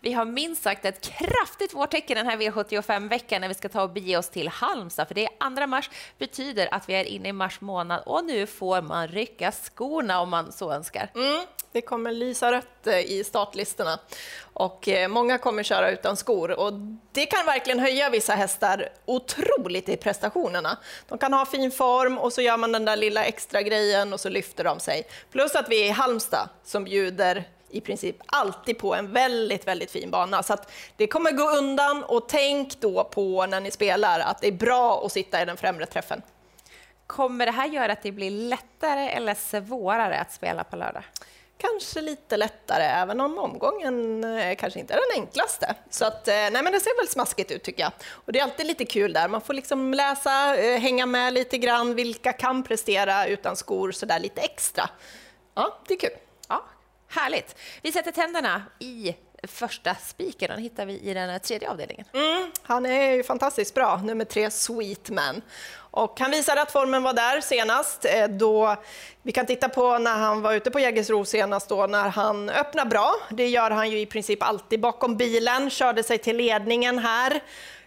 [0.00, 3.90] Vi har minst sagt ett kraftigt vårtecken den här V75-veckan när vi ska ta och
[3.90, 7.32] bege oss till Halmstad, för det är 2 mars, betyder att vi är inne i
[7.32, 11.10] mars månad och nu får man rycka skorna om man så önskar.
[11.14, 13.98] Mm, det kommer lysa rött eh, i startlistorna
[14.52, 16.72] och eh, många kommer köra utan skor och
[17.12, 20.78] det kan verkligen höja vissa hästar otroligt i prestationerna.
[21.08, 24.20] De kan ha fin form och så gör man den där lilla extra grejen och
[24.20, 25.06] så lyfter de sig.
[25.32, 29.90] Plus att vi är i Halmstad som bjuder i princip alltid på en väldigt, väldigt
[29.90, 30.42] fin bana.
[30.42, 30.56] Så
[30.96, 35.02] det kommer gå undan och tänk då på när ni spelar att det är bra
[35.04, 36.22] att sitta i den främre träffen.
[37.06, 41.02] Kommer det här göra att det blir lättare eller svårare att spela på lördag?
[41.58, 45.74] Kanske lite lättare, även om omgången eh, kanske inte är den enklaste.
[45.90, 47.92] Så att, eh, nej men det ser väl smaskigt ut tycker jag.
[48.10, 51.58] Och det är alltid lite kul där, man får liksom läsa, eh, hänga med lite
[51.58, 54.90] grann, vilka kan prestera utan skor sådär lite extra.
[55.54, 56.18] Ja, det är kul.
[57.08, 57.56] Härligt.
[57.82, 62.06] Vi sätter tänderna i första spiken, den hittar vi i den tredje avdelningen.
[62.12, 65.42] Mm, han är ju fantastiskt bra, nummer tre, Sweetman.
[65.74, 68.04] Och han visade att formen var där senast.
[68.04, 68.76] Eh, då,
[69.22, 72.84] vi kan titta på när han var ute på Jägersro senast, då, när han öppnar
[72.84, 73.14] bra.
[73.30, 77.40] Det gör han ju i princip alltid bakom bilen, körde sig till ledningen här.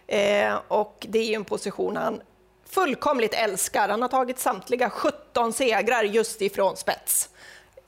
[0.06, 2.22] Eh, och det är ju en position han
[2.70, 3.88] fullkomligt älskar.
[3.88, 7.28] Han har tagit samtliga 17 segrar just ifrån spets.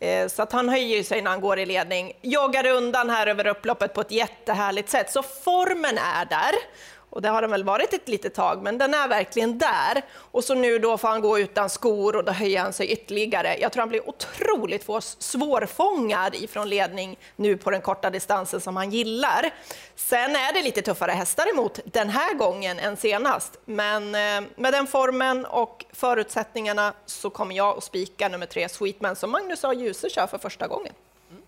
[0.01, 2.13] Eh, så att han höjer sig när han går i ledning.
[2.23, 5.13] Joggar undan här över upploppet på ett jättehärligt sätt.
[5.13, 6.55] Så formen är där.
[7.15, 10.03] Och det har den väl varit ett litet tag, men den är verkligen där.
[10.17, 13.57] Och så nu då får han gå utan skor och då höjer han sig ytterligare.
[13.61, 14.87] Jag tror han blir otroligt
[15.19, 19.51] svårfångad ifrån ledning nu på den korta distansen som han gillar.
[19.97, 24.73] Sen är det lite tuffare hästar emot den här gången än senast, men eh, med
[24.73, 29.75] den formen och förutsättningarna så kommer jag att spika nummer tre, Sweetman, som Magnus A.
[29.75, 30.93] Djuse kör för första gången.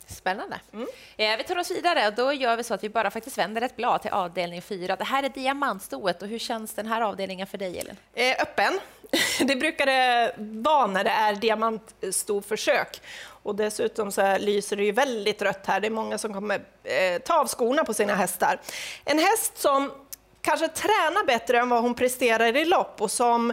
[0.07, 0.61] Spännande.
[0.73, 0.87] Mm.
[1.17, 3.63] Eh, vi tar oss vidare och då gör vi så att vi bara faktiskt vänder
[3.63, 4.97] ett blad till avdelning 4.
[4.97, 7.97] Det här är diamantstoet och hur känns den här avdelningen för dig, Elin?
[8.15, 8.79] Eh, öppen.
[9.47, 13.01] Det brukar det vara när det är diamantstoförsök.
[13.43, 15.81] Och dessutom så lyser det ju väldigt rött här.
[15.81, 18.61] Det är många som kommer eh, ta av skorna på sina hästar.
[19.05, 19.93] En häst som
[20.41, 23.53] kanske tränar bättre än vad hon presterar i lopp och som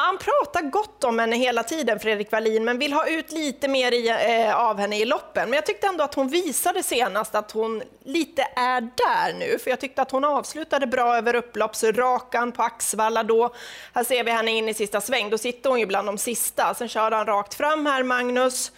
[0.00, 3.92] han pratar gott om henne hela tiden, Fredrik Wallin, men vill ha ut lite mer
[3.92, 5.50] i, eh, av henne i loppen.
[5.50, 9.70] Men jag tyckte ändå att hon visade senast att hon lite är där nu, för
[9.70, 13.54] jag tyckte att hon avslutade bra över upploppsrakan på Axvalla då.
[13.94, 16.74] Här ser vi henne in i sista sväng, då sitter hon ju bland de sista.
[16.74, 18.72] Sen kör han rakt fram här, Magnus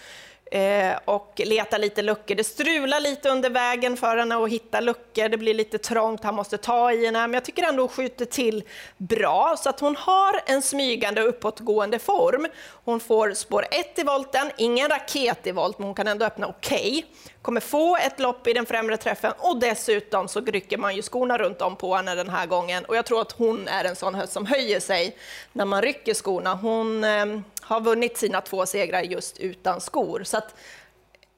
[0.53, 2.35] Eh, och letar lite luckor.
[2.35, 5.29] Det strular lite under vägen för henne att hitta luckor.
[5.29, 8.25] Det blir lite trångt, han måste ta i henne, men jag tycker ändå hon skjuter
[8.25, 8.63] till
[8.97, 12.47] bra så att hon har en smygande uppåtgående form.
[12.85, 16.47] Hon får spår 1 i volten, ingen raket i volt, men hon kan ändå öppna
[16.47, 16.91] okej.
[16.91, 21.03] Okay kommer få ett lopp i den främre träffen och dessutom så rycker man ju
[21.03, 22.85] skorna runt om på henne den här gången.
[22.85, 25.17] Och jag tror att hon är en sån höst som höjer sig
[25.53, 26.55] när man rycker skorna.
[26.55, 27.27] Hon eh,
[27.71, 30.25] har vunnit sina två segrar just utan skor.
[30.25, 30.55] Så att,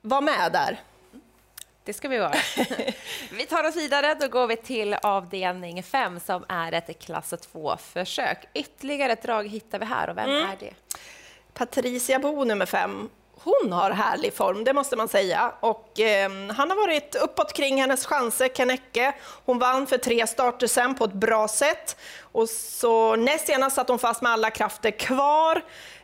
[0.01, 0.81] var med där.
[1.85, 2.35] Det ska vi vara.
[3.33, 4.15] vi tar oss vidare.
[4.21, 8.39] Då går vi till avdelning 5 som är ett klass 2-försök.
[8.55, 10.51] Ytterligare ett drag hittar vi här och vem mm.
[10.51, 10.75] är det?
[11.55, 13.09] Patricia Bo nummer 5
[13.45, 15.53] hon har härlig form, det måste man säga.
[15.61, 19.13] Och, eh, han har varit uppåt kring hennes chanser, Kennecke.
[19.45, 21.97] Hon vann för tre starter sen på ett bra sätt.
[22.33, 25.63] Och så näst senast satt hon fast med alla krafter kvar.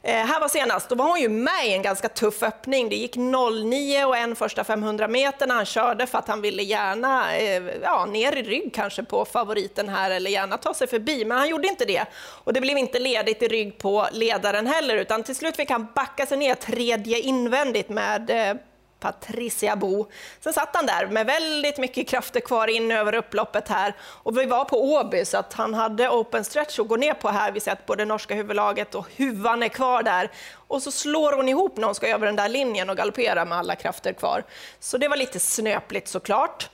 [0.08, 2.88] Eh, här var senast, då var hon ju med i en ganska tuff öppning.
[2.88, 6.62] Det gick 0,9 och en första 500 meter när han körde för att han ville
[6.62, 11.24] gärna eh, ja, ner i rygg kanske på favoriten här eller gärna ta sig förbi,
[11.24, 12.04] men han gjorde inte det.
[12.44, 15.86] Och det blev inte ledigt i rygg på ledaren heller, utan till slut fick han
[15.94, 18.56] backa sig ner tredje invändigt med eh,
[19.00, 20.06] Patricia Bo.
[20.40, 24.44] Sen satt han där med väldigt mycket krafter kvar in över upploppet här och vi
[24.44, 27.52] var på Åby så att han hade open stretch att gå ner på här.
[27.52, 31.48] Vi ser att både norska huvudlaget och huvan är kvar där och så slår hon
[31.48, 34.44] ihop när hon ska över den där linjen och galoppera med alla krafter kvar.
[34.80, 36.70] Så det var lite snöpligt såklart.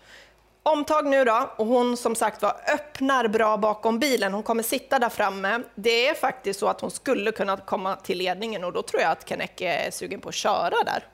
[0.66, 4.32] Omtag nu då, och hon som sagt var öppnar bra bakom bilen.
[4.32, 5.62] Hon kommer sitta där framme.
[5.75, 9.10] Det är faktiskt så att hon skulle kunna komma till ledningen och då tror jag
[9.10, 11.04] att Kennecke är sugen på att köra där.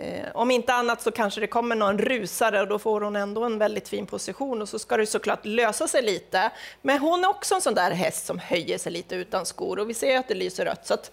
[0.00, 3.44] Eh, om inte annat så kanske det kommer någon rusare och då får hon ändå
[3.44, 6.50] en väldigt fin position och så ska det såklart lösa sig lite.
[6.82, 9.90] Men hon är också en sån där häst som höjer sig lite utan skor och
[9.90, 10.86] vi ser att det lyser rött.
[10.86, 11.10] Så att,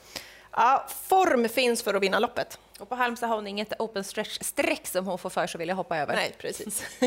[0.52, 2.60] ja, form finns för att vinna loppet.
[2.80, 5.74] Och på Halmstad har hon inget open stretch-streck som hon får för sig att vilja
[5.74, 6.16] hoppa över.
[6.16, 6.84] Nej, precis.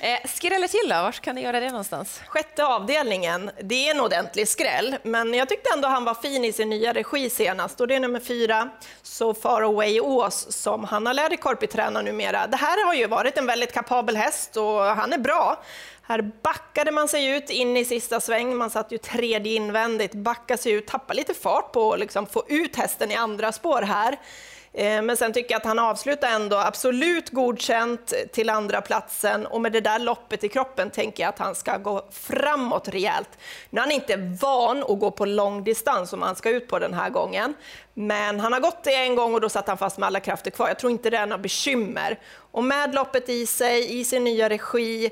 [0.00, 2.20] eh, skräller till då, var kan ni göra det någonstans?
[2.26, 6.52] Sjätte avdelningen, det är en ordentlig skräll, men jag tyckte ändå han var fin i
[6.52, 8.70] sin nya regi senast och det är nummer fyra,
[9.02, 12.46] So Far Away Ås, som Hanna Läderkorpi tränar numera.
[12.46, 15.62] Det här har ju varit en väldigt kapabel häst och han är bra.
[16.10, 20.62] Här backade man sig ut in i sista sväng, man satt ju tredje invändigt, backade
[20.62, 24.18] sig ut, tappade lite fart på att liksom få ut hästen i andra spår här.
[24.72, 29.60] Eh, men sen tycker jag att han avslutar ändå absolut godkänt till andra platsen och
[29.60, 33.38] med det där loppet i kroppen tänker jag att han ska gå framåt rejält.
[33.70, 36.78] Nu är han inte van att gå på lång distans om han ska ut på
[36.78, 37.54] den här gången.
[37.94, 40.50] Men han har gått det en gång och då satt han fast med alla krafter
[40.50, 40.68] kvar.
[40.68, 42.18] Jag tror inte det är några bekymmer.
[42.52, 45.10] Och med loppet i sig, i sin nya regi,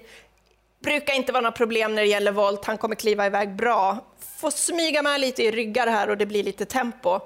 [0.80, 2.64] brukar inte vara några problem när det gäller volt.
[2.64, 4.04] Han kommer kliva iväg bra.
[4.40, 7.20] Får smyga med lite i ryggar här och det blir lite tempo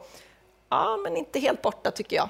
[0.72, 2.28] ja, men inte helt borta tycker jag.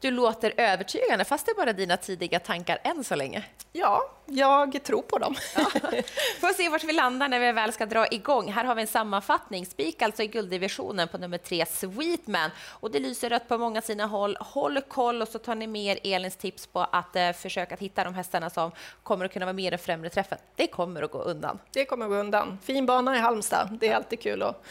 [0.00, 3.44] Du låter övertygande, fast det är bara dina tidiga tankar än så länge.
[3.72, 5.34] Ja, jag tror på dem.
[5.56, 5.64] Ja.
[6.40, 8.52] Får se vart vi landar när vi väl ska dra igång.
[8.52, 9.66] Här har vi en sammanfattning.
[9.66, 12.50] Spik alltså i gulddivisionen på nummer tre, Sweetman.
[12.68, 14.36] Och det lyser rött på många sina håll.
[14.40, 18.04] Håll koll och så tar ni med Elins tips på att eh, försöka att hitta
[18.04, 18.70] de hästarna som
[19.02, 20.38] kommer att kunna vara med i den främre träffen.
[20.56, 21.58] Det kommer att gå undan.
[21.72, 22.58] Det kommer att gå undan.
[22.62, 23.78] Fin bana i Halmstad.
[23.80, 24.64] Det är alltid kul att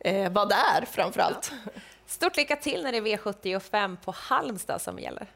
[0.00, 1.52] eh, vara där framför allt.
[1.64, 1.70] Ja.
[2.08, 5.26] Stort lycka till när det är V75 på Halmstad som gäller.